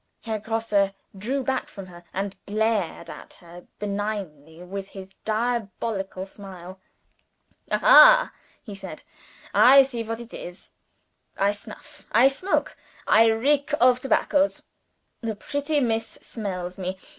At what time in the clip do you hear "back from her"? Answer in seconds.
1.43-2.03